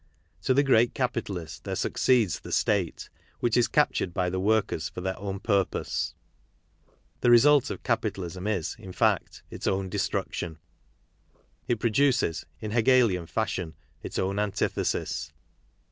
[0.45, 3.07] To the great capitalist there succeeds the state,
[3.39, 6.15] which is captured by the workers for their own purpose.
[7.19, 10.57] The result of capita lism is^Jn^fact^ its own destruction.
[11.67, 15.31] It produces, in Hegelian fashion,, its own antithesis.